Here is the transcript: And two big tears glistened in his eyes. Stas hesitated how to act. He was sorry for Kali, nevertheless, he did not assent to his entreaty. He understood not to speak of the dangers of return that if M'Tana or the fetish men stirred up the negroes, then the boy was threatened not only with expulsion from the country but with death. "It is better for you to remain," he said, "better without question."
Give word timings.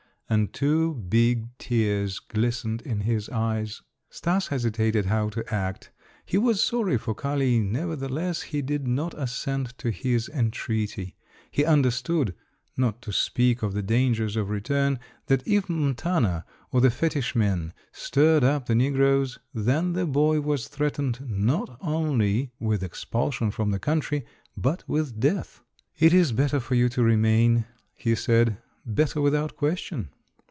And 0.33 0.53
two 0.53 0.93
big 0.95 1.49
tears 1.57 2.19
glistened 2.19 2.81
in 2.83 3.01
his 3.01 3.27
eyes. 3.27 3.81
Stas 4.09 4.47
hesitated 4.47 5.07
how 5.07 5.27
to 5.27 5.43
act. 5.53 5.91
He 6.25 6.37
was 6.37 6.63
sorry 6.63 6.95
for 6.97 7.13
Kali, 7.13 7.59
nevertheless, 7.59 8.43
he 8.43 8.61
did 8.61 8.87
not 8.87 9.13
assent 9.19 9.77
to 9.79 9.89
his 9.91 10.29
entreaty. 10.29 11.17
He 11.51 11.65
understood 11.65 12.33
not 12.77 13.01
to 13.01 13.11
speak 13.11 13.61
of 13.61 13.73
the 13.73 13.81
dangers 13.83 14.37
of 14.37 14.49
return 14.49 14.99
that 15.25 15.45
if 15.45 15.67
M'Tana 15.67 16.45
or 16.71 16.79
the 16.79 16.91
fetish 16.91 17.35
men 17.35 17.73
stirred 17.91 18.45
up 18.45 18.67
the 18.67 18.75
negroes, 18.75 19.37
then 19.53 19.91
the 19.91 20.05
boy 20.05 20.39
was 20.39 20.69
threatened 20.69 21.19
not 21.27 21.77
only 21.81 22.53
with 22.57 22.83
expulsion 22.83 23.51
from 23.51 23.71
the 23.71 23.79
country 23.79 24.25
but 24.55 24.87
with 24.87 25.19
death. 25.19 25.61
"It 25.99 26.13
is 26.13 26.31
better 26.31 26.61
for 26.61 26.75
you 26.75 26.87
to 26.87 27.03
remain," 27.03 27.65
he 27.97 28.15
said, 28.15 28.55
"better 28.85 29.19
without 29.19 29.57
question." 29.57 30.07